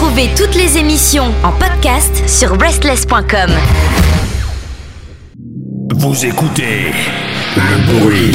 [0.00, 3.50] Retrouvez toutes les émissions en podcast sur breastless.com.
[5.92, 6.92] Vous écoutez
[7.56, 8.32] le bruit.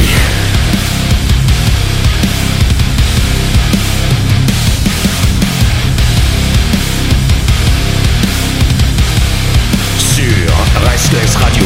[9.98, 11.66] Sur Restless Radio.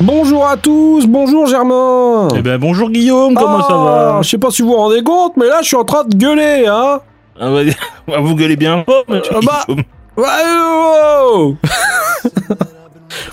[0.00, 2.28] Bonjour à tous, bonjour Germain.
[2.36, 4.14] Eh ben bonjour Guillaume, comment ça va?
[4.16, 6.04] Ah, Je sais pas si vous vous rendez compte, mais là je suis en train
[6.04, 7.00] de gueuler, hein.
[7.38, 7.60] Ah bah,
[8.12, 9.66] ah, Vous gueulez bien fort, monsieur Ah bah.
[10.16, 11.56] Oh.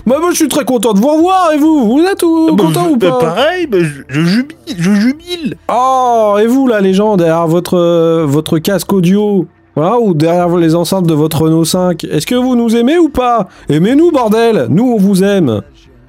[0.06, 2.88] Bah, moi je suis très content de vous revoir et vous, vous êtes Bah, content
[2.90, 5.56] ou bah, pas Pareil, bah, je, je jubile, je jubile.
[5.72, 10.48] Oh, et vous là les gens derrière votre euh, votre casque audio voilà, ou derrière
[10.56, 13.48] les enceintes de votre Renault 5, est-ce que vous nous aimez ou pas?
[13.68, 15.62] Aimez-nous bordel, nous on vous aime.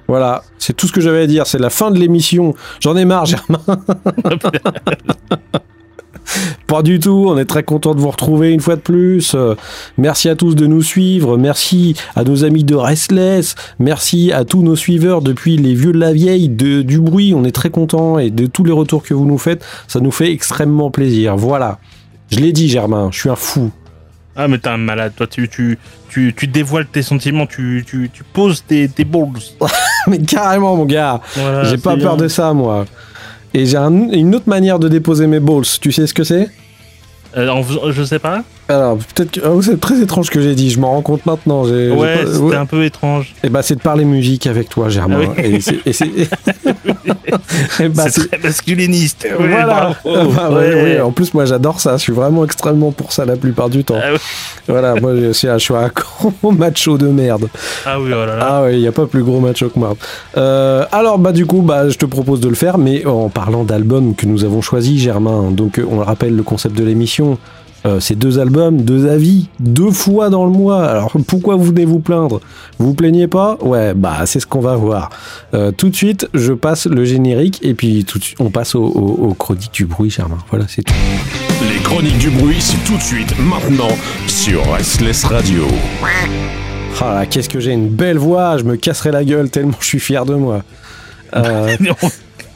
[0.08, 2.54] Voilà, c'est tout ce que j'avais à dire, c'est la fin de l'émission.
[2.80, 3.60] J'en ai marre Germain.
[6.66, 9.34] Pas du tout, on est très content de vous retrouver une fois de plus.
[9.34, 9.54] Euh,
[9.98, 14.62] merci à tous de nous suivre, merci à nos amis de Restless, merci à tous
[14.62, 18.18] nos suiveurs depuis les vieux de la vieille, de, du bruit, on est très content
[18.18, 21.36] et de tous les retours que vous nous faites, ça nous fait extrêmement plaisir.
[21.36, 21.78] Voilà,
[22.30, 23.70] je l'ai dit Germain, je suis un fou.
[24.34, 28.10] Ah mais t'es un malade, toi tu, tu, tu, tu dévoiles tes sentiments, tu, tu,
[28.10, 29.28] tu poses tes, tes balls.
[30.08, 32.86] Mais carrément mon gars, Voilà, j'ai pas peur de ça moi.
[33.54, 36.48] Et j'ai un- une autre manière de déposer mes balls, tu sais ce que c'est?
[37.36, 38.42] Euh, je sais pas.
[38.68, 39.40] Alors peut-être que...
[39.46, 41.64] oh, c'est très étrange ce que j'ai dit, je m'en rends compte maintenant.
[41.64, 42.56] j'ai- j'ai Ouais, pas- c'était ouais.
[42.56, 43.34] un peu étrange.
[43.42, 45.20] Et bah c'est de parler musique avec toi Germain.
[45.26, 45.56] Ah oui.
[45.56, 45.78] Et c'est...
[45.84, 46.06] et c'est-
[47.80, 49.26] et bah, c'est c'est- très masculiniste.
[49.36, 49.96] Voilà.
[50.04, 50.32] bravo.
[50.32, 53.68] Bah, ouais, En plus moi j'adore ça, je suis vraiment extrêmement pour ça la plupart
[53.68, 53.98] du temps.
[54.02, 54.16] Ah.
[54.68, 57.48] Voilà, moi je suis, je suis un gros macho de merde.
[57.84, 58.46] Ah oui, oh là là.
[58.48, 59.94] Ah ouais, il n'y a pas plus gros macho que moi.
[60.36, 63.64] Euh, alors bah du coup, bah je te propose de le faire, mais en parlant
[63.64, 65.50] d'albums que nous avons choisis, Germain.
[65.50, 67.38] Donc on le rappelle le concept de l'émission.
[67.84, 70.84] Euh, c'est deux albums, deux avis, deux fois dans le mois.
[70.84, 72.40] Alors pourquoi vous venez vous plaindre?
[72.78, 73.58] Vous vous plaignez pas?
[73.60, 75.10] Ouais, bah c'est ce qu'on va voir.
[75.54, 78.74] Euh, tout de suite, je passe le générique et puis tout de suite, on passe
[78.74, 80.38] au, au, au chronique du bruit, Germain.
[80.50, 80.94] Voilà, c'est tout.
[81.68, 85.64] Les chroniques du bruit, c'est tout de suite, maintenant, sur Restless Radio.
[87.00, 89.86] Ah là, qu'est-ce que j'ai une belle voix Je me casserai la gueule tellement je
[89.86, 90.62] suis fier de moi.
[91.34, 91.76] Euh,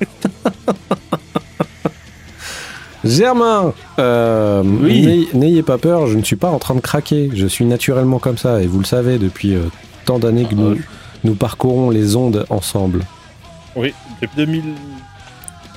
[3.09, 5.29] Germain, euh, Oui.
[5.35, 7.31] n'ayez- pas peur, je ne suis pas en train de craquer.
[7.35, 9.63] Je suis naturellement comme ça et vous le savez depuis euh,
[10.05, 10.79] tant d'années que nous,
[11.25, 13.03] nous parcourons les ondes ensemble.
[13.75, 14.37] Oui, depuis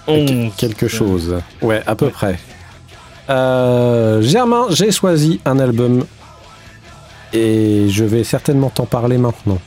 [0.08, 0.52] 2011.
[0.58, 1.36] Quelque chose.
[1.62, 2.40] Ouais, à peu près.
[3.30, 6.06] Euh, Germain, j'ai choisi un album
[7.34, 9.60] et je vais certainement t'en parler maintenant.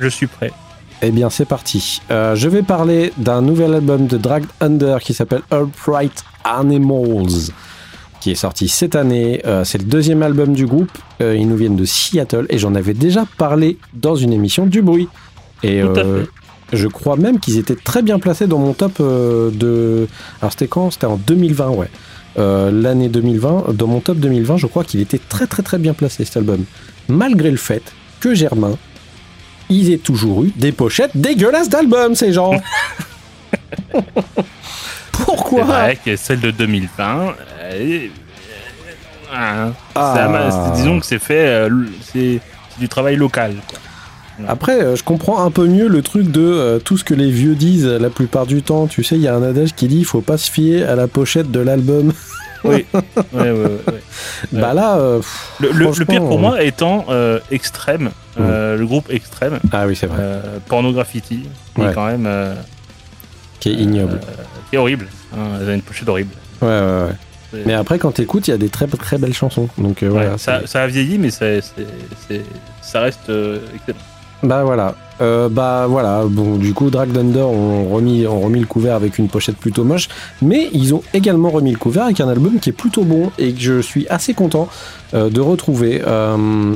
[0.00, 0.52] Je suis prêt.
[1.00, 2.00] Eh bien, c'est parti.
[2.10, 7.52] Euh, je vais parler d'un nouvel album de Dragged Under qui s'appelle Upright Animals,
[8.20, 9.40] qui est sorti cette année.
[9.46, 10.90] Euh, c'est le deuxième album du groupe.
[11.20, 14.82] Euh, ils nous viennent de Seattle et j'en avais déjà parlé dans une émission du
[14.82, 15.08] bruit.
[15.62, 16.28] Et Tout à fait.
[16.72, 20.08] je crois même qu'ils étaient très bien placés dans mon top de.
[20.40, 20.90] Alors, c'était quand?
[20.90, 21.90] C'était en 2020, ouais.
[22.36, 26.24] L'année 2020, dans mon top 2020, je crois qu'il était très très très bien placé
[26.24, 26.64] cet album.
[27.08, 27.82] Malgré le fait
[28.20, 28.76] que Germain,
[29.70, 32.52] ils aient toujours eu des pochettes dégueulasses d'albums, ces gens.
[33.92, 37.34] C'est Pourquoi vrai que celle de 2020,
[37.70, 38.10] elle-
[39.32, 40.14] ah, Ah.
[40.16, 41.70] ça m'a- c'est- disons que c'est fait, euh,
[42.02, 42.40] c'est
[42.70, 43.54] c'est du travail local.
[43.68, 43.78] quoi.
[44.46, 47.30] Après, euh, je comprends un peu mieux le truc de euh, tout ce que les
[47.30, 48.86] vieux disent euh, la plupart du temps.
[48.86, 50.94] Tu sais, il y a un adage qui dit il faut pas se fier à
[50.94, 52.12] la pochette de l'album.
[52.64, 52.84] Oui.
[52.92, 53.02] Ouais,
[53.32, 54.02] ouais, ouais, ouais.
[54.52, 58.10] Bah là, euh, pff, Le, le- le franchement, pire pour euh, moi étant euh, Extrême,
[58.40, 60.18] euh, le groupe Extrême, Ah oui, c'est vrai.
[60.20, 62.54] euh, qui est quand même euh,
[63.60, 64.20] Qui est ignoble.
[64.70, 65.06] qui est horrible.
[65.36, 66.34] hein, elle a une pochette horrible.
[66.60, 67.02] Ouais, ouais,
[67.52, 67.62] ouais.
[67.64, 69.68] Mais après, quand t'écoutes, il y a des très très belles chansons.
[69.78, 70.36] Donc euh, voilà.
[70.36, 71.62] ça, ça a vieilli, mais c'est-
[72.82, 73.98] ça reste euh, excellent.
[74.42, 74.94] Bah voilà.
[75.20, 76.22] Euh, bah voilà.
[76.28, 79.82] Bon, du coup, Drag Thunder ont remis, ont remis le couvert avec une pochette plutôt
[79.82, 80.08] moche,
[80.42, 83.52] mais ils ont également remis le couvert avec un album qui est plutôt bon et
[83.52, 84.68] que je suis assez content
[85.14, 86.02] euh, de retrouver.
[86.06, 86.74] Euh,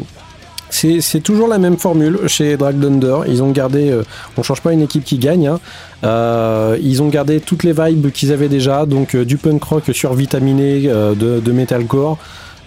[0.70, 3.18] c'est toujours la même formule chez Drag Thunder.
[3.28, 4.02] Ils ont gardé, euh,
[4.36, 5.46] on change pas une équipe qui gagne.
[5.46, 5.60] hein.
[6.02, 10.88] Euh, ils ont gardé toutes les vibes qu'ils avaient déjà, donc du punk rock survitaminé,
[10.88, 12.18] de, de metalcore.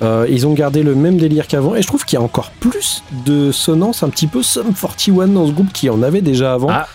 [0.02, 2.52] Euh, ils ont gardé le même délire qu'avant et je trouve qu'il y a encore
[2.60, 6.54] plus de sonnance un petit peu Sum 41 dans ce groupe qui en avait déjà
[6.54, 6.70] avant.
[6.70, 6.88] Ah.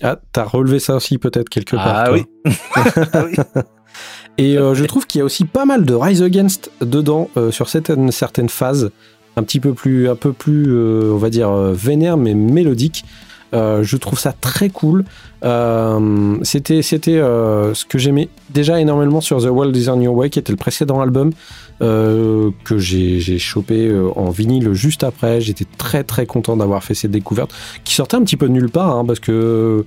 [0.00, 1.86] Ah, t'as relevé ça aussi peut-être quelque part.
[1.88, 2.14] Ah toi.
[2.14, 2.52] oui.
[2.74, 3.36] Ah oui.
[4.38, 7.50] Et euh, je trouve qu'il y a aussi pas mal de Rise Against dedans euh,
[7.50, 8.92] sur certaines, certaines phases,
[9.36, 13.04] un petit peu plus, un peu plus, on va dire vénère mais mélodique.
[13.54, 15.04] Euh, je trouve ça très cool.
[15.44, 20.14] Euh, c'était c'était euh, ce que j'aimais déjà énormément sur The World Is On Your
[20.14, 21.32] Way, qui était le précédent album
[21.80, 25.40] que j'ai chopé en vinyle juste après.
[25.40, 27.52] J'étais très très content d'avoir fait cette découverte,
[27.84, 29.84] qui sortait un petit peu de nulle part, hein, parce que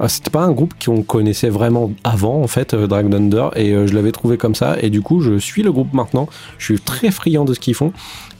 [0.00, 3.94] ah, c'était pas un groupe qu'on connaissait vraiment avant en fait Drag Thunder et je
[3.94, 7.10] l'avais trouvé comme ça et du coup je suis le groupe maintenant je suis très
[7.10, 7.92] friand de ce qu'ils font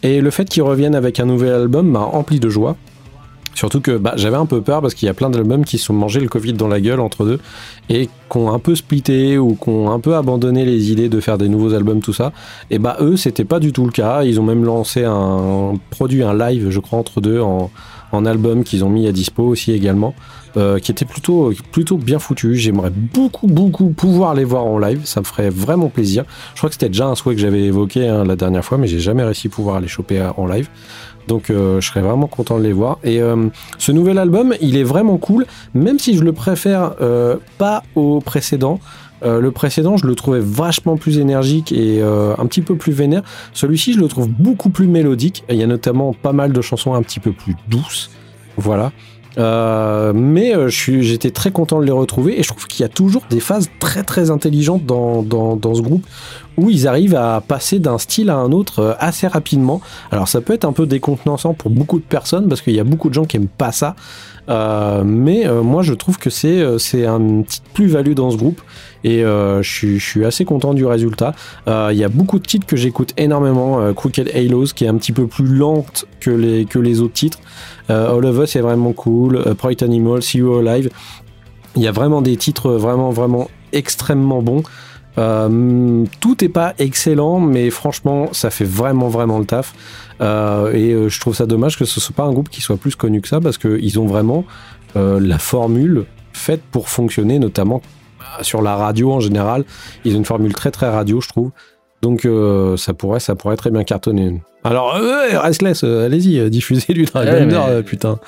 [0.03, 2.77] et le fait qu'ils reviennent avec un nouvel album m'a empli de joie
[3.55, 5.93] Surtout que bah, j'avais un peu peur parce qu'il y a plein d'albums qui sont
[5.93, 7.39] mangés le Covid dans la gueule entre deux
[7.91, 11.21] et qui ont un peu splitté ou qui ont un peu abandonné les idées de
[11.21, 12.33] faire des nouveaux albums, tout ça.
[12.71, 14.25] Et bah eux, c'était pas du tout le cas.
[14.25, 17.71] Ils ont même lancé un produit, un live, je crois, entre deux en,
[18.13, 20.15] en album qu'ils ont mis à dispo aussi également,
[20.57, 22.57] euh, qui était plutôt, plutôt bien foutu.
[22.57, 25.01] J'aimerais beaucoup, beaucoup pouvoir les voir en live.
[25.05, 26.25] Ça me ferait vraiment plaisir.
[26.55, 28.87] Je crois que c'était déjà un souhait que j'avais évoqué hein, la dernière fois, mais
[28.87, 30.69] j'ai jamais réussi à pouvoir les choper à- en live.
[31.29, 32.99] Donc euh, je serais vraiment content de les voir.
[33.05, 33.49] Et euh,
[33.79, 38.21] ce nouvel album, il est vraiment cool, même si je le préfère euh, pas au
[38.21, 38.81] précédent.
[39.25, 43.23] Le précédent, je le trouvais vachement plus énergique et un petit peu plus vénère.
[43.53, 45.45] Celui-ci, je le trouve beaucoup plus mélodique.
[45.49, 48.11] Il y a notamment pas mal de chansons un petit peu plus douces.
[48.57, 48.91] Voilà.
[49.39, 52.89] Euh, mais euh, j'étais très content de les retrouver et je trouve qu'il y a
[52.89, 56.07] toujours des phases très très intelligentes dans, dans, dans ce groupe
[56.59, 59.81] où ils arrivent à passer d'un style à un autre euh, assez rapidement.
[60.11, 62.85] Alors ça peut être un peu décontenançant pour beaucoup de personnes parce qu'il y a
[62.85, 63.97] beaucoup de gens qui aiment pas ça.
[64.49, 67.45] Euh, mais euh, moi je trouve que c'est euh, c'est une
[67.75, 68.61] plus-value dans ce groupe
[69.05, 71.35] et je, suis, assez content du résultat.
[71.67, 73.93] Il y a beaucoup de titres que j'écoute énormément.
[73.95, 77.41] Crooked Halos qui est un petit peu plus lente que les, autres titres.
[77.89, 79.37] All of Us est vraiment cool.
[79.37, 80.89] Euh, Pride Animal, See You Alive.
[81.75, 84.63] Il y a vraiment des titres vraiment vraiment extrêmement bons.
[85.17, 89.75] Tout est pas excellent, mais franchement, ça fait vraiment vraiment le taf.
[90.23, 92.77] Euh, et euh, je trouve ça dommage que ce soit pas un groupe qui soit
[92.77, 94.45] plus connu que ça, parce qu'ils ont vraiment
[94.97, 97.83] euh, la formule faite pour fonctionner, notamment
[98.21, 99.65] euh, sur la radio en général.
[100.05, 101.51] Ils ont une formule très très radio, je trouve.
[102.03, 104.43] Donc euh, ça pourrait ça pourrait très bien cartonner.
[104.65, 108.19] Alors euh, Restless, allez-y, diffusez du Dragon putain.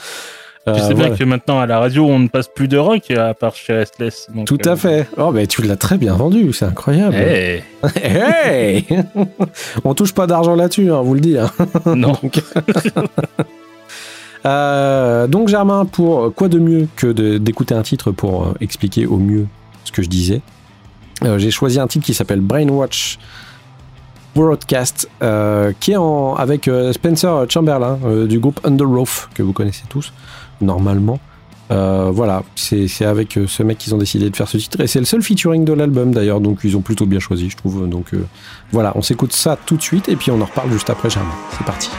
[0.66, 3.10] Tu Euh, sais bien que maintenant à la radio on ne passe plus de rock
[3.10, 4.28] à part chez Restless.
[4.34, 5.06] donc, Tout euh, à fait.
[5.18, 7.14] Oh, mais tu l'as très bien vendu, c'est incroyable.
[7.18, 7.62] eh,
[8.02, 8.86] Hey
[9.84, 11.36] On touche pas d'argent là-dessus, hein, vous le dis.
[11.38, 11.50] hein.
[11.94, 12.14] non.
[14.46, 19.16] Euh, donc Germain, pour quoi de mieux que d'écouter un titre pour euh, expliquer au
[19.16, 19.46] mieux
[19.84, 20.42] ce que je disais?
[21.24, 23.18] Euh, J'ai choisi un titre qui s'appelle Brainwatch
[24.34, 29.42] Broadcast, euh, qui est en, avec euh, Spencer Chamberlain euh, du groupe Under Roof, que
[29.42, 30.12] vous connaissez tous,
[30.60, 31.18] normalement.
[31.70, 34.86] Euh, voilà, c'est avec euh, ce mec qu'ils ont décidé de faire ce titre et
[34.86, 37.88] c'est le seul featuring de l'album d'ailleurs, donc ils ont plutôt bien choisi, je trouve.
[37.88, 38.24] Donc euh,
[38.70, 41.34] voilà, on s'écoute ça tout de suite et puis on en reparle juste après Germain.
[41.52, 41.90] C'est parti.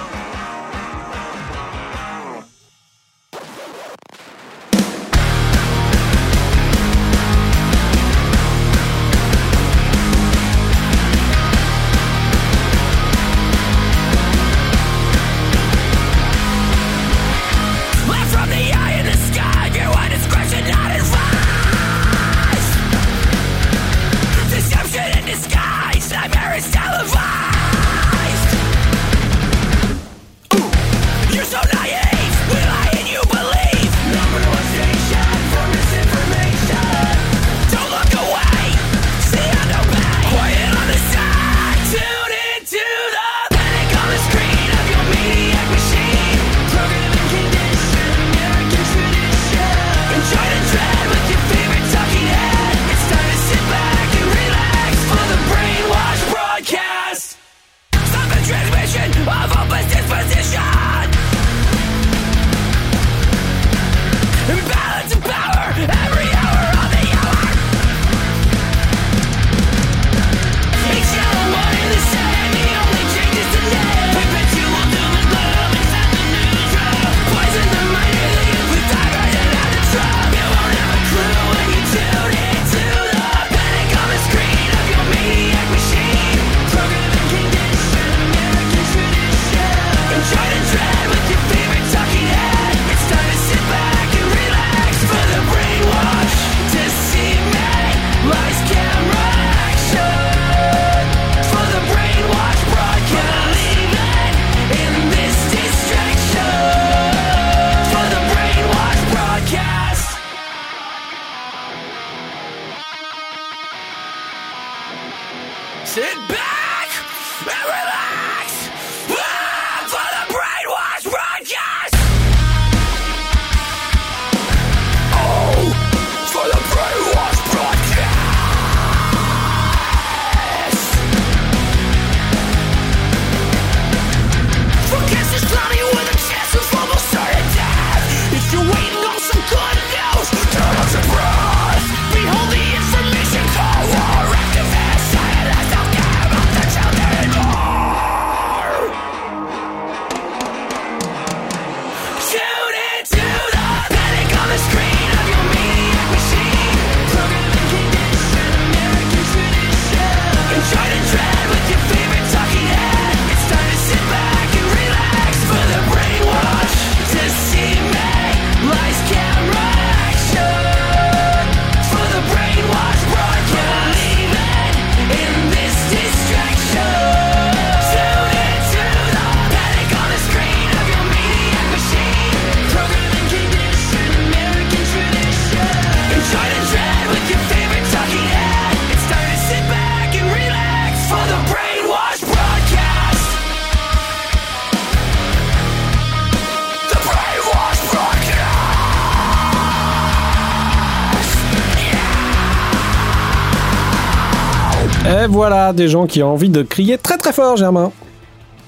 [205.25, 207.91] Et voilà, des gens qui ont envie de crier très très fort, Germain.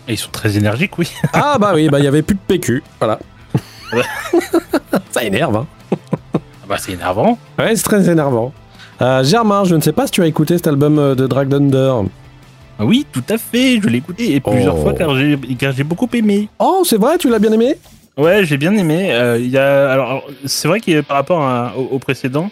[0.07, 1.07] Et ils sont très énergiques, oui.
[1.33, 3.19] Ah bah oui, bah il y avait plus de PQ, voilà.
[5.11, 5.67] Ça énerve, hein.
[6.33, 7.37] Ah bah, c'est énervant.
[7.59, 8.53] Ouais, c'est très énervant.
[9.03, 11.47] Euh, Germain, je ne sais pas si tu as écouté cet album euh, de Drag
[11.47, 11.93] Thunder.
[12.79, 13.79] Ah Oui, tout à fait.
[13.81, 14.81] Je l'ai écouté et plusieurs Oh.
[14.81, 16.49] fois car j'ai car j'ai beaucoup aimé.
[16.59, 17.77] Oh, c'est vrai, tu l'as bien aimé?
[18.17, 19.09] Ouais, j'ai bien aimé.
[19.11, 22.49] Euh, Il y a, alors, c'est vrai qu'il par rapport à- au, au précédent,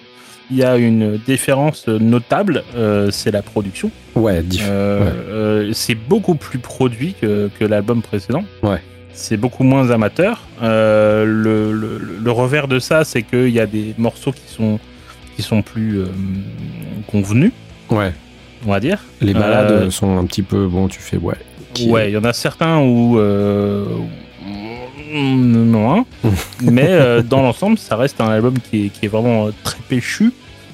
[0.52, 2.64] il y a une différence notable.
[2.76, 3.92] euh, c'est la production.
[4.16, 4.44] Ouais.
[4.62, 5.12] Euh, Ouais.
[5.30, 8.44] euh, c'est beaucoup plus produit que, que l'album précédent.
[8.64, 8.80] Ouais.
[9.14, 10.42] C'est beaucoup moins amateur.
[10.62, 11.24] Le,
[11.72, 14.80] le- le revers de ça, c'est qu'il y a des morceaux qui sont,
[15.36, 16.02] qui sont plus
[17.08, 17.52] convenus,
[17.90, 18.12] Ouais,
[18.66, 19.00] on va dire.
[19.22, 20.68] les balades sont un petit peu.
[20.68, 21.36] Bon, tu fais, ouais.
[21.74, 23.18] Qui- Ouais, il y en a certains où.
[25.14, 26.06] Euh, non, hein.
[26.62, 29.78] mais euh, dans l'ensemble, ça reste un album qui est, qui est vraiment euh, très
[29.88, 30.32] péchu.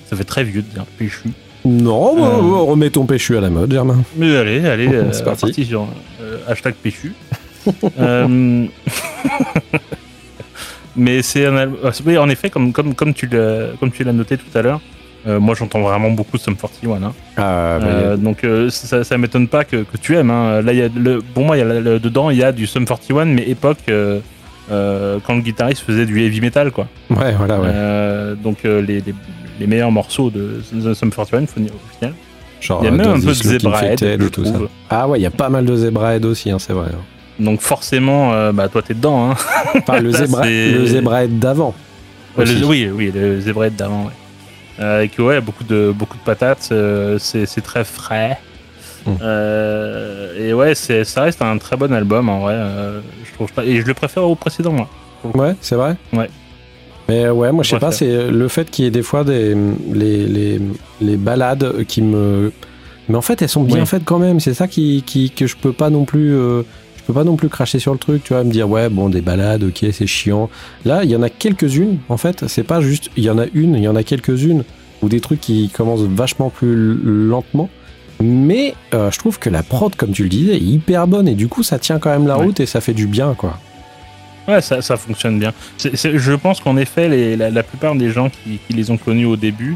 [0.09, 1.29] Ça fait très vieux de dire péchu.
[1.63, 2.41] Non, bah, Euh.
[2.41, 4.03] bah, remets ton péchu à la mode, Germain.
[4.17, 5.65] Mais allez, allez, euh, C'est parti.
[5.65, 5.87] sur
[6.21, 7.13] euh, hashtag péchu.
[10.95, 11.79] Mais c'est un album.
[11.83, 14.81] ah, c'est- Oui, en effet, comme, comme, comme tu l'as noté tout à l'heure,
[15.27, 17.03] euh, moi j'entends vraiment beaucoup Sum 41.
[17.03, 17.13] Hein.
[17.37, 20.31] Ah, bah, Euh, donc euh, ça, ça m'étonne pas que, que tu aimes.
[20.31, 20.61] Hein.
[20.61, 22.51] Là, y a le, pour moi, il y a le- le- dedans, il y a
[22.51, 23.79] du Sum 41, mais époque
[24.67, 26.87] quand le guitariste faisait du heavy metal, quoi.
[27.09, 28.35] ouais, voilà, ouais.
[28.41, 29.03] Donc les, les,
[29.59, 30.61] les meilleurs morceaux de
[30.93, 32.13] Sum 41, faut dire, au final.
[32.61, 33.99] Genre, Il y a même un peu de Zebrahead.
[34.89, 36.87] Ah ouais, il y a pas mal de Zebrahead aussi, hein, c'est vrai.
[36.93, 36.99] hein.
[37.39, 39.31] Donc forcément, bah toi t'es dedans.
[39.75, 40.11] Enfin, le,
[40.81, 41.73] Là, Zebrahead d'avant.
[42.37, 44.03] Ouais, oui, oui, le Zebrahead d'avant.
[44.05, 44.11] Ouais.
[44.79, 48.37] Euh, Avec ouais, beaucoup de beaucoup de patates, euh, c'est très frais.
[49.05, 49.11] Mm.
[49.21, 52.53] Euh, et ouais, ça reste un très bon album en vrai.
[52.55, 54.89] euh, je trouve pas, et je le préfère au précédent moi.
[55.35, 55.95] Ouais, c'est vrai?
[56.13, 56.29] Ouais.
[57.09, 59.55] Mais ouais, moi je sais pas, c'est le fait qu'il y ait des fois des
[59.91, 60.61] les, les,
[61.01, 62.51] les balades qui me.
[63.09, 63.85] Mais en fait, elles sont bien Oui.
[63.85, 64.39] faites quand même.
[64.39, 66.33] C'est ça qui, qui, que je peux pas non plus.
[67.11, 69.21] Peux pas non plus cracher sur le truc, tu vois, me dire ouais, bon, des
[69.21, 70.49] balades, ok, c'est chiant.
[70.85, 72.47] Là, il y en a quelques-unes, en fait.
[72.47, 74.63] C'est pas juste, il y en a une, il y en a quelques-unes,
[75.01, 77.69] ou des trucs qui commencent vachement plus lentement.
[78.23, 81.33] Mais euh, je trouve que la prod, comme tu le disais, est hyper bonne et
[81.35, 82.45] du coup, ça tient quand même la Ouais.
[82.45, 83.57] route et ça fait du bien, quoi.
[84.47, 85.53] Ouais, ça, ça fonctionne bien.
[85.79, 89.25] Je pense qu'en effet, les, la, la plupart des gens qui, qui les ont connus
[89.25, 89.75] au début,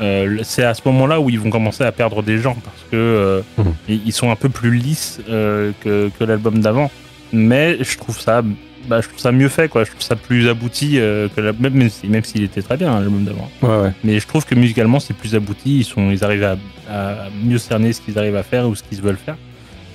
[0.00, 2.96] euh, c'est à ce moment-là où ils vont commencer à perdre des gens parce que
[2.96, 3.98] euh, Mhm.
[4.06, 6.90] ils sont un peu plus lisses euh, que, que l'album d'avant.
[7.32, 8.42] Mais je trouve ça,
[8.88, 9.84] bah, je trouve ça mieux fait, quoi.
[9.84, 12.92] Je trouve ça plus abouti que la- même, même si- même s'il était très bien
[12.92, 13.50] hein, l'album d'avant.
[13.62, 13.92] Ouais, ouais.
[14.04, 15.78] Mais je trouve que musicalement c'est plus abouti.
[15.78, 16.56] Ils sont, ils arrivent à,
[16.90, 19.36] à mieux cerner ce qu'ils arrivent à faire ou ce qu'ils veulent faire.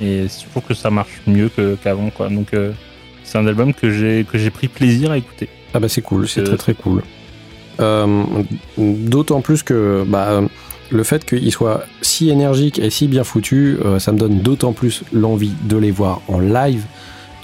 [0.02, 1.50] Et je trouve que ça marche mieux
[1.84, 2.30] qu'avant, quoi.
[2.30, 2.48] Donc
[3.24, 5.50] c'est un album que j'ai que j'ai pris plaisir à écouter.
[5.74, 7.04] Ah bah c'est cool, c'est très très cool.
[7.80, 8.24] Euh,
[8.78, 10.42] D'autant plus que bah,
[10.92, 14.74] le fait qu'il soit si énergique et si bien foutu, euh, ça me donne d'autant
[14.74, 16.84] plus l'envie de les voir en live,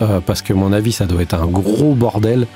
[0.02, 2.48] euh, parce que mon avis ça doit être un gros bordel.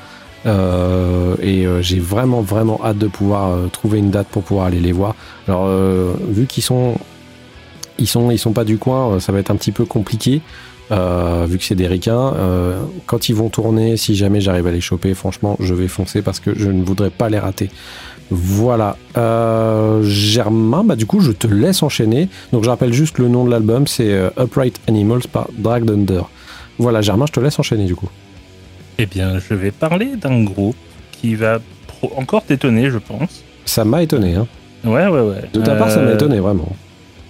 [1.42, 5.14] Et j'ai vraiment vraiment hâte de pouvoir trouver une date pour pouvoir aller les voir.
[5.46, 5.68] Alors
[6.30, 6.96] vu qu'ils sont
[8.00, 10.42] ils sont pas du coin, ça va être un petit peu compliqué.
[10.92, 14.72] Euh, vu que c'est des ricains, euh, quand ils vont tourner, si jamais j'arrive à
[14.72, 17.70] les choper, franchement, je vais foncer parce que je ne voudrais pas les rater.
[18.30, 18.98] Voilà.
[19.18, 22.30] Euh, Germain, bah du coup, je te laisse enchaîner.
[22.52, 26.22] Donc, je rappelle juste le nom de l'album, c'est Upright Animals par Drag Thunder.
[26.78, 28.10] Voilà, Germain, je te laisse enchaîner du coup.
[28.98, 30.76] Eh bien, je vais parler d'un groupe
[31.12, 31.60] qui va
[32.16, 33.44] encore t'étonner, je pense.
[33.66, 34.48] Ça m'a étonné, hein.
[34.84, 35.44] Ouais, ouais, ouais.
[35.54, 36.70] De ta part, ça m'a étonné, vraiment.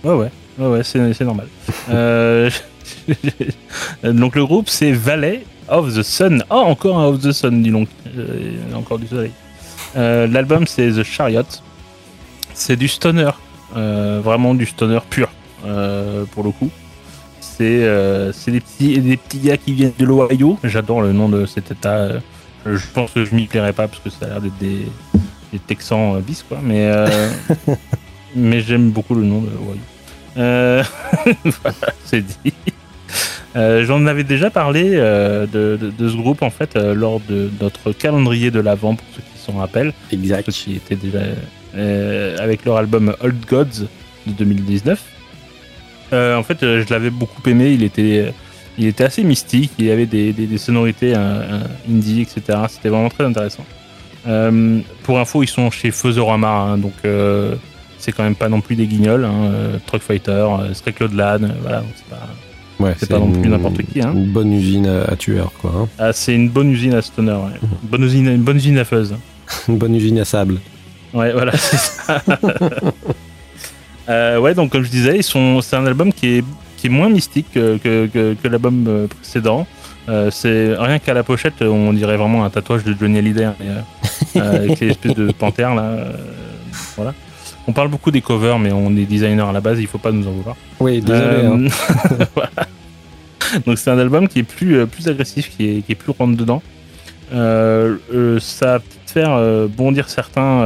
[0.04, 1.48] Ouais, ouais, ouais, ouais c'est c'est normal.
[1.90, 2.50] Euh,
[4.04, 6.44] donc le groupe c'est Valley of the Sun.
[6.50, 7.88] Oh, encore un of the Sun, dis donc.
[8.18, 9.32] Euh, encore du soleil.
[9.96, 11.44] Euh, L'album c'est The Chariot.
[12.54, 13.32] C'est du stoner,
[13.76, 15.30] euh, vraiment du stoner pur
[16.32, 16.70] pour le coup.
[17.40, 17.82] C'est
[18.48, 20.58] des petits des petits gars qui viennent de l'Ohio.
[20.64, 22.10] J'adore le nom de cet état.
[22.66, 24.88] Je, pense que je m'y plairais pas parce que ça a l'air d'être des,
[25.54, 26.60] des Texans bis quoi.
[26.64, 26.92] Mais
[28.36, 29.80] mais j'aime beaucoup le nom de l'Ohio.
[31.44, 32.54] Voilà, c'est dit.
[33.58, 37.20] Euh, J'en avais déjà parlé euh, de, de- de ce groupe en fait euh, lors
[37.22, 40.46] de notre calendrier de l'avant pour ceux qui s'en rappellent, Exact.
[40.46, 41.20] ceux qui étaient déjà
[42.40, 43.88] avec leur album Old Gods
[44.28, 45.02] de 2019.
[46.14, 47.72] Euh, en fait, je l'avais beaucoup aimé.
[47.72, 48.34] Il était,
[48.78, 49.72] il était assez mystique.
[49.78, 51.14] Il y avait des, des- des sonorités
[51.90, 52.60] indie, etc.
[52.70, 53.66] C'était vraiment très intéressant.
[55.04, 56.94] Pour info, ils sont chez Feusorama, hein, donc
[58.00, 59.26] c'est quand même pas non plus des guignols.
[59.26, 59.52] Hein,
[59.86, 61.80] Truck Fighter, Stray Claude Lan, voilà.
[61.82, 62.28] donc c'est pas-
[62.80, 64.12] Ouais, c'est pas non plus n'importe qui, hein.
[64.14, 65.72] Une bonne usine à, à tueur, quoi.
[65.76, 65.88] hein.
[65.98, 67.58] Ah, c'est une bonne usine à stoner, ouais.
[67.62, 69.16] une, bonne usine, une bonne usine à fuzz.
[69.70, 70.60] Une bonne usine à sable.
[71.14, 72.22] Ouais, voilà, c'est ça.
[74.10, 76.44] Euh, ouais, donc comme je disais, ils sont, c'est un album qui est,
[76.78, 79.68] qui est moins mystique que, que, que- que l'album euh, précédent.
[80.10, 83.56] Euh, c'est rien qu'à la pochette, on dirait vraiment un tatouage de Johnny Hallyday, hein,
[83.66, 83.82] euh,
[84.38, 85.82] euh, avec les espèces de panthères là.
[85.84, 86.12] euh,
[86.96, 87.14] voilà.
[87.68, 90.12] On parle beaucoup des covers, mais on est designer à la base, il faut pas
[90.12, 90.56] nous en vouloir.
[90.80, 91.46] Oui, désolé.
[91.46, 91.60] hein.
[92.12, 92.50] Euh, voilà.
[93.66, 96.12] Donc c'est un album qui est plus, euh, plus agressif, qui est, qui est plus
[96.18, 96.62] rentre dedans.
[97.34, 100.62] Euh, euh, ça va peut-être faire euh, bondir certains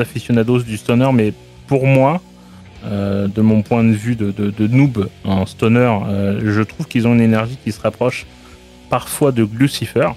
[0.00, 1.32] aficionados du stoner, mais
[1.68, 2.20] pour moi,
[2.84, 5.96] de mon point de vue de, de, de noob en stoner,
[6.44, 8.26] je trouve qu'ils ont une énergie qui se rapproche
[8.90, 10.08] parfois de Lucifer.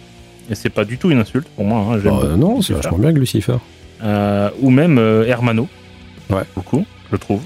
[0.49, 1.79] Et c'est pas du tout une insulte pour moi.
[1.95, 3.57] hein, beaucoup non, c'est vachement bien Lucifer.
[4.03, 5.67] Ou même Hermano.
[6.29, 6.43] Ouais.
[6.55, 7.41] Beaucoup, je trouve.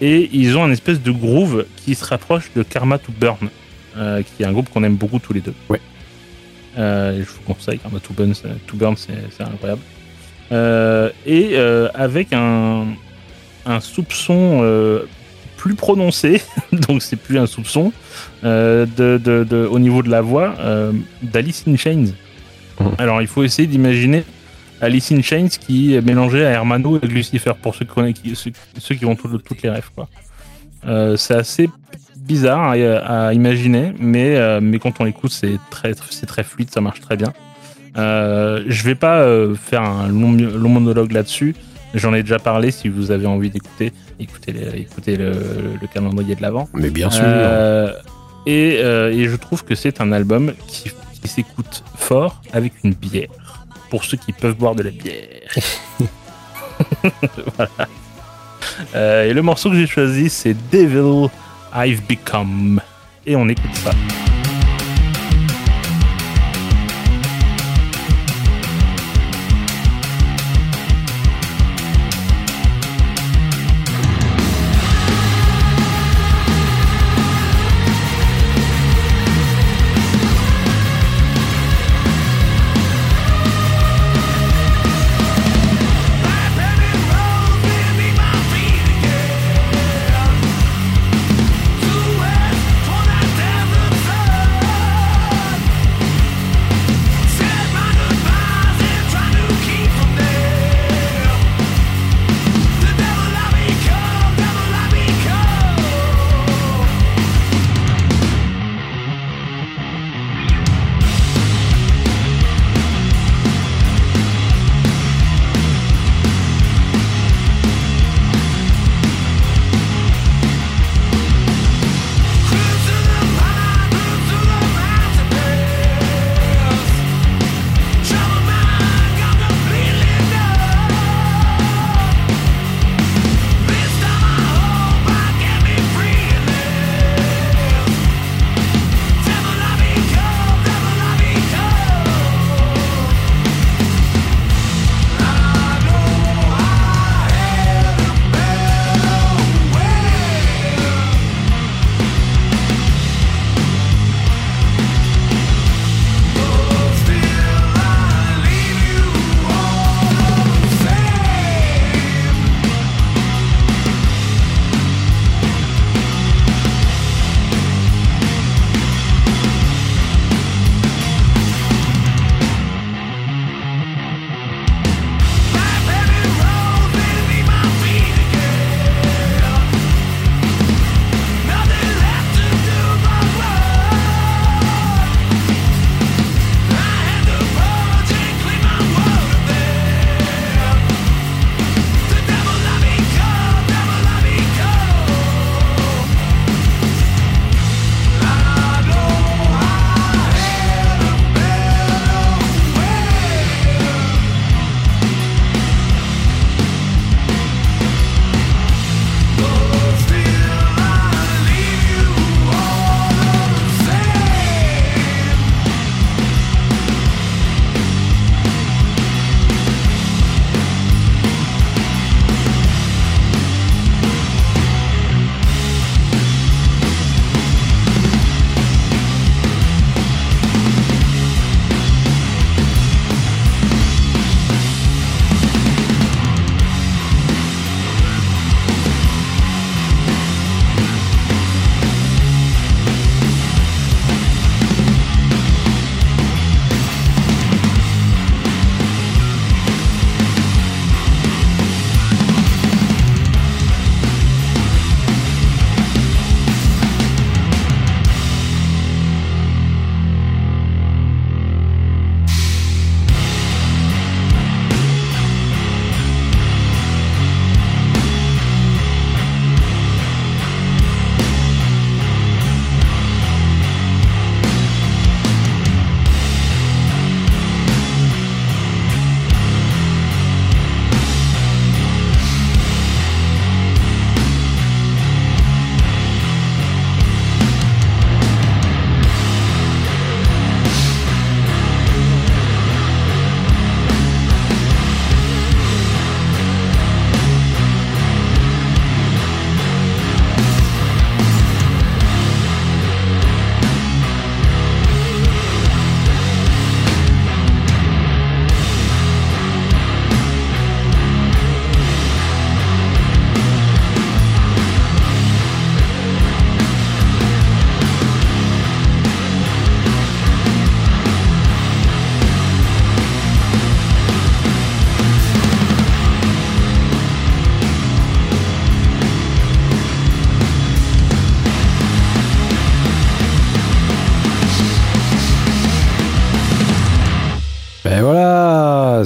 [0.00, 3.48] Et ils ont un espèce de groove qui se rapproche de Karma to Burn,
[3.96, 5.54] euh, qui est un groupe qu'on aime beaucoup tous les deux.
[5.68, 5.80] Ouais.
[6.78, 9.82] Euh, je vous conseille, Karma to Burn, c'est- to Burn, c'est incroyable.
[10.50, 11.56] Euh, et
[11.94, 12.86] avec un,
[13.66, 14.62] un soupçon
[15.56, 16.42] plus prononcé,
[16.72, 17.92] donc c'est plus un soupçon,
[18.42, 20.54] de, de- de- au niveau de la voix,
[21.22, 22.06] d'Alice in Chains.
[22.80, 22.86] Mhm.
[22.98, 24.24] Alors il faut essayer d'imaginer
[24.82, 28.94] Alice in Chains qui est mélangé à Hermano et Lucifer pour ceux qui, ceux, ceux
[28.94, 29.90] qui ont tout- toutes les rêves.
[29.94, 30.08] quoi.
[30.86, 31.70] Euh, c'est assez
[32.16, 36.70] bizarre à, à imaginer, mais, euh, mais quand on l'écoute, c'est très, c'est très fluide,
[36.70, 37.32] ça marche très bien.
[37.96, 41.54] Euh, je vais pas euh, faire un long, long monologue là-dessus.
[41.94, 42.70] J'en ai déjà parlé.
[42.70, 45.32] Si vous avez envie d'écouter, écoutez, les- écoutez le,
[45.80, 46.68] le calendrier de l'avant.
[46.74, 47.22] Mais bien sûr.
[48.46, 50.90] Et, et je trouve que c'est un album qui,
[51.20, 53.28] qui s'écoute fort avec une bière.
[53.92, 55.54] Pour ceux qui peuvent boire de la bière.
[57.58, 57.88] voilà.
[58.94, 61.28] Euh, et le morceau que j'ai choisi, c'est Devil
[61.74, 62.80] I've Become.
[63.26, 63.90] Et on écoute ça.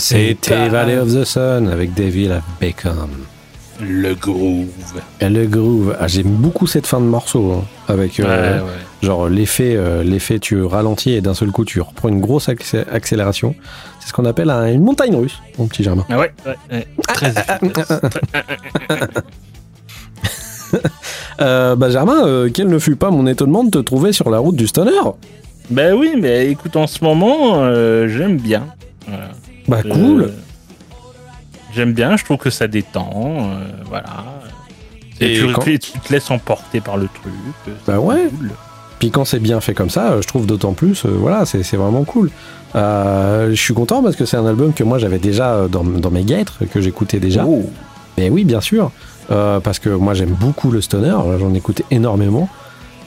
[0.09, 3.09] C'était Valley of the Sun avec of Bacon.
[3.81, 4.69] Le groove.
[5.21, 7.53] Et le groove, ah, j'aime beaucoup cette fin de morceau.
[7.53, 8.71] hein, avec euh, Ouais, ouais.
[9.03, 12.85] genre l'effet, euh, l'effet tu ralentis et d'un seul coup tu reprends une grosse accé-
[12.91, 13.55] accélération.
[14.01, 16.07] C'est ce qu'on appelle un- une montagne russe, mon petit Germain.
[16.09, 16.87] Ah ouais, ouais, ouais.
[17.09, 17.93] Très efficace.
[21.41, 24.39] Euh, bah Germain, euh, quel ne fut pas mon étonnement de te trouver sur la
[24.39, 24.91] route du stoner?
[25.71, 27.63] Ben oui, mais écoute, en ce moment,
[28.09, 28.67] j'aime bien.
[29.07, 29.29] Voilà.
[29.69, 30.33] Bah Euh, cool.
[31.75, 33.11] J'aime bien, je trouve que ça détend.
[33.51, 34.25] euh, voilà.
[35.21, 37.33] Et, Et tu, quand- tu te laisses emporter par le truc.
[37.69, 38.29] euh, Bah ouais.
[38.39, 38.51] cool.
[38.99, 42.05] Puis quand c'est bien fait comme ça, je trouve d'autant plus, euh, voilà, c'est vraiment
[42.05, 42.31] cool.
[42.75, 46.11] Euh, je suis content parce que c'est un album que moi j'avais déjà dans, dans
[46.11, 47.45] mes guêtres, que j'écoutais déjà.
[47.47, 47.69] Oh.
[48.17, 48.91] Mais oui, bien sûr,
[49.31, 52.49] euh, parce que moi j'aime beaucoup le stoner, j'en écoutais énormément.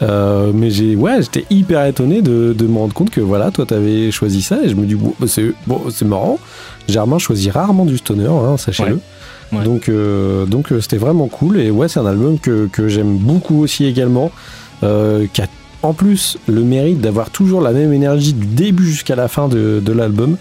[0.02, 3.66] Euh, mais j'ai, ouais, j'étais hyper étonné de, de me rendre compte que voilà, toi
[3.66, 6.40] t'avais choisi ça et je me dis bon, c'est bon, c'est marrant.
[6.88, 8.96] Germain choisit rarement du stoner, hein, sachez-le.
[8.96, 9.02] Ouais.
[9.52, 9.64] Ouais.
[9.64, 13.18] Donc, euh, donc euh, c'était vraiment cool et ouais, c'est un album que, que j'aime
[13.18, 14.32] beaucoup aussi également,
[14.84, 15.48] euh, qui a
[15.82, 19.82] en plus le mérite d'avoir toujours la même énergie du début jusqu'à la fin de,
[19.84, 20.38] de l'album.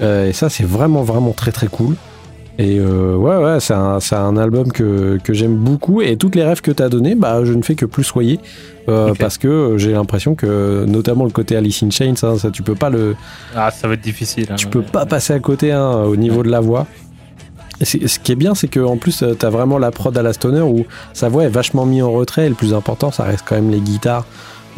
[0.00, 1.94] Euh, et ça, c'est vraiment vraiment très très cool.
[2.58, 6.02] Et euh, ouais, ouais, c'est un, album que, que j'aime beaucoup.
[6.02, 8.38] Et toutes les rêves que tu as donné, bah, je ne fais que plus soyer.
[8.88, 9.14] Euh.
[9.18, 12.62] Parce que euh, j'ai l'impression que, notamment le côté Alice in Chains, hein, ça, tu
[12.62, 13.16] peux pas le,
[13.56, 14.48] Ah, ça va être difficile.
[14.50, 14.56] hein.
[14.56, 16.86] tu peux pas passer à côté hein, au niveau de la voix.
[17.80, 20.32] Et ce qui est bien, c'est qu'en plus, tu as vraiment la prod à la
[20.32, 20.84] stoner où
[21.14, 22.46] sa voix est vachement mise en retrait.
[22.46, 24.26] Et le plus important, ça reste quand même les guitares.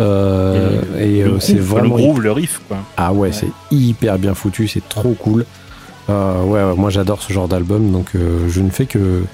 [0.00, 2.78] Euh, et c'est vraiment Le groove, le riff, quoi.
[2.96, 3.32] ah ouais, Ouais.
[3.32, 5.44] c'est hyper bien foutu, c'est trop cool.
[6.10, 9.24] Euh, ouais, ouais, moi j'adore ce genre d'album, donc euh, je ne fais que,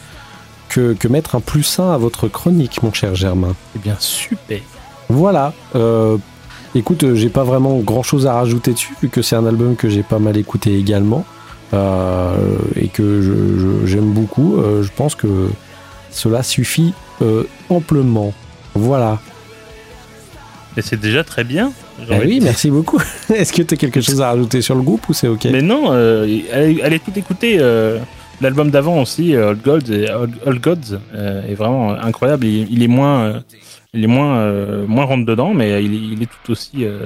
[0.68, 3.54] que, que mettre un plus 1 à votre chronique, mon cher Germain.
[3.76, 4.60] Eh bien, super.
[5.08, 5.52] Voilà.
[5.74, 6.16] euh,
[6.76, 9.88] écoute, j'ai pas vraiment grand chose à rajouter dessus, vu que c'est un album que
[9.88, 11.24] j'ai pas mal écouté également,
[11.72, 14.56] et que je- je- j'aime beaucoup.
[14.82, 15.48] je pense que
[16.10, 16.94] cela suffit
[17.68, 18.32] amplement.
[18.74, 19.18] Voilà.
[20.76, 21.72] Et c'est déjà très bien.
[22.08, 22.98] De oui, merci beaucoup.
[23.34, 25.46] Est-ce que tu as quelque chose à rajouter sur le groupe ou c'est ok?
[25.52, 27.56] Mais non, euh, allez, allez tout écouter.
[27.60, 27.98] euh,
[28.42, 32.46] L'album d'avant aussi, euh, Old Gods, et Old, Old Gods euh, est vraiment incroyable.
[32.46, 33.40] Il, il est moins, euh,
[33.92, 37.04] il est moins, euh, moins rentre dedans, mais il, est- il est tout aussi, euh,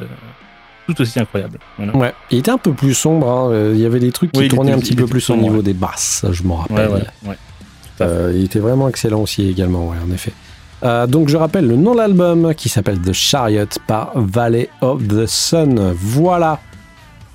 [0.87, 1.59] tout aussi incroyable.
[1.76, 1.96] Voilà.
[1.96, 3.28] Ouais, il était un peu plus sombre.
[3.28, 5.28] hein, euh, Il y avait des trucs qui Oui, tournaient était- un petit peu plus
[5.30, 5.62] au niveau ouais.
[5.64, 6.88] des basses, je m'en rappelle.
[6.88, 7.37] ouais, ouais.
[8.00, 10.33] Euh, il était vraiment excellent aussi également, ouais, en effet.
[10.84, 15.06] Euh, donc je rappelle le nom de l'album qui s'appelle The Chariot par Valley of
[15.08, 15.94] the Sun.
[15.96, 16.60] Voilà.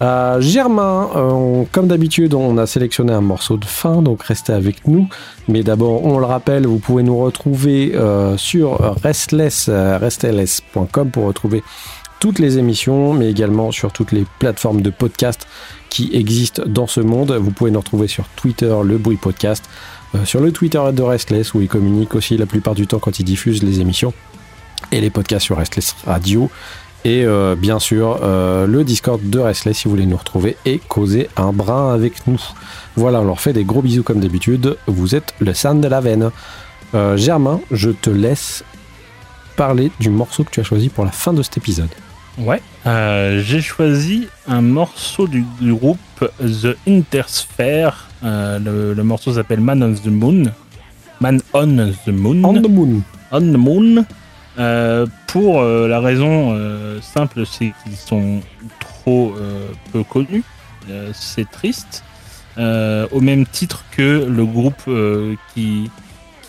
[0.01, 4.88] Euh, Germain, euh, comme d'habitude, on a sélectionné un morceau de fin, donc restez avec
[4.88, 5.09] nous.
[5.47, 7.93] Mais d'abord, on le rappelle, vous pouvez nous retrouver
[8.38, 11.63] sur restless, restless.com pour retrouver
[12.19, 15.47] toutes les émissions, mais également sur toutes les plateformes de podcast
[15.89, 17.32] qui existent dans ce monde.
[17.32, 19.63] Vous pouvez nous retrouver sur Twitter, le bruit podcast,
[20.15, 23.19] euh, sur le Twitter de Restless, où ils communiquent aussi la plupart du temps quand
[23.19, 24.13] ils diffusent les émissions,
[24.91, 26.49] et les podcasts sur Restless Radio.
[27.06, 30.80] Et euh, bien sûr, euh, le Discord de Restless si vous voulez nous retrouver et
[30.80, 32.41] causer un brin avec nous.
[32.95, 34.78] Voilà, on leur fait des gros bisous comme d'habitude.
[34.88, 36.32] Vous êtes le sang de la veine.
[37.15, 38.63] Germain, je te laisse
[39.56, 41.89] parler du morceau que tu as choisi pour la fin de cet épisode.
[42.39, 42.62] Ouais.
[42.86, 48.08] Euh, J'ai choisi un morceau du, groupe The Intersphere.
[48.23, 50.52] Euh, le, le morceau s'appelle Man on the Moon.
[51.19, 52.43] Man on the Moon.
[52.43, 53.02] On the Moon.
[53.32, 54.06] On the Moon.
[54.58, 56.58] Euh, pour la raison
[57.02, 58.39] simple, c'est qu'ils sont
[58.80, 59.34] trop
[59.91, 60.43] peu connus.
[61.13, 62.04] C'est triste.
[62.58, 64.89] Au même titre que le groupe
[65.54, 65.89] qui,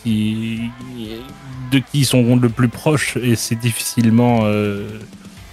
[0.02, 0.70] qui,
[1.70, 4.40] de qui ils sont le plus proches et c'est difficilement,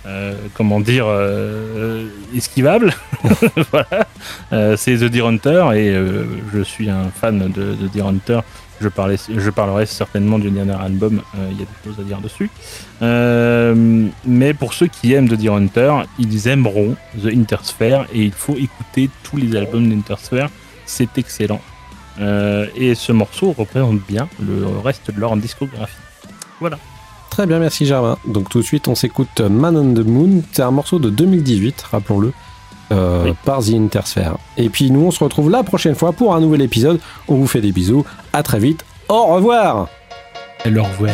[0.08, 2.94] euh, euh, comment dire, euh, esquivable.
[3.72, 4.08] voilà.
[4.54, 8.40] Euh, c'est The Deer Hunter et euh, je suis un fan de, de Deer Hunter.
[8.80, 12.04] Je, parlais, je parlerai certainement du dernier album, euh, il y a des choses à
[12.04, 12.50] dire dessus.
[13.02, 18.34] Euh, mais pour ceux qui aiment The Deer Hunter, ils aimeront The Intersphere et il
[18.34, 20.50] faut écouter tous les albums d'Intersphere,
[20.86, 21.62] c'est excellent.
[22.20, 25.98] Euh, et ce morceau représente bien le reste de leur discographie.
[27.38, 28.18] Très bien, merci Germain.
[28.26, 30.42] Donc tout de suite, on s'écoute Man on the Moon.
[30.54, 32.34] C'est un morceau de 2018, rappelons-le,
[32.92, 33.36] euh, Oui.
[33.46, 34.40] par The Intersphere.
[34.58, 37.00] Et puis nous, on se retrouve la prochaine fois pour un nouvel épisode.
[37.28, 38.04] On vous fait des bisous.
[38.34, 38.84] À très vite.
[39.08, 39.88] Au revoir.
[40.66, 41.14] Et le revoir.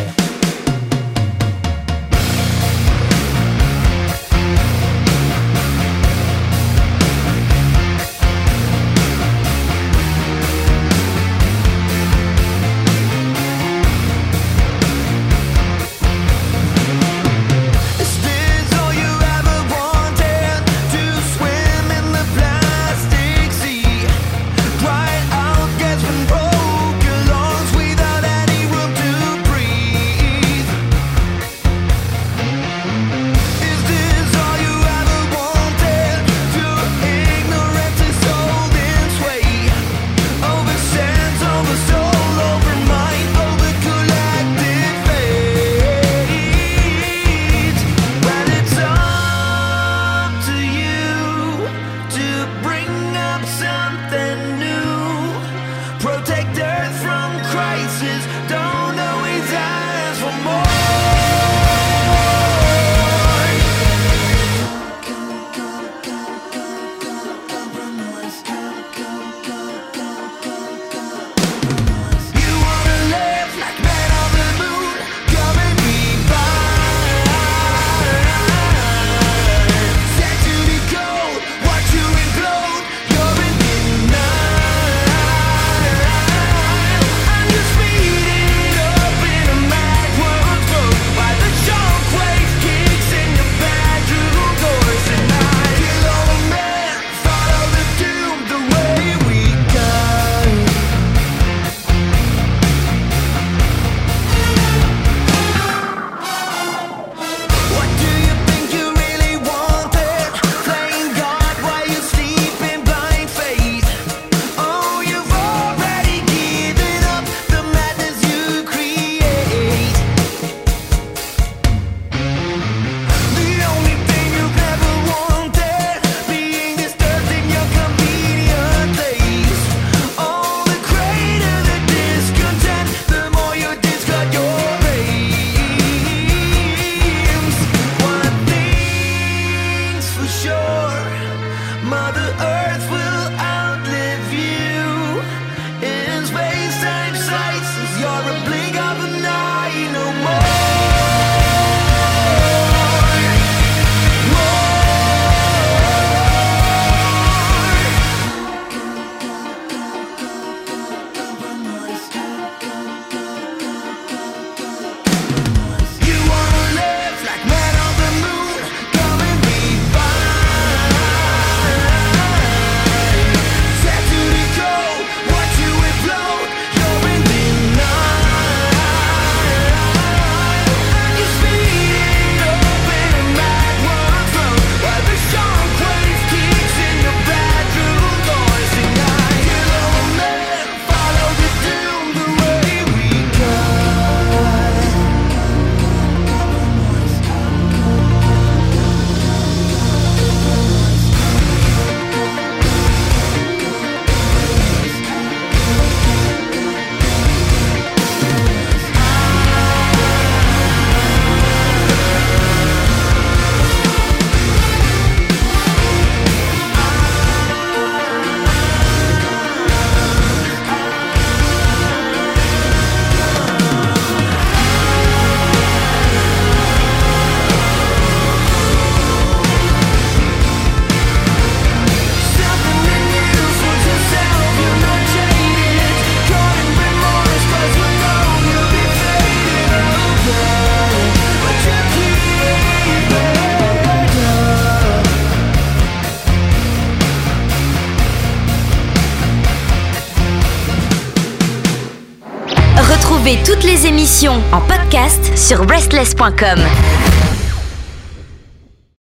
[253.85, 256.59] Émissions en podcast sur breastless.com.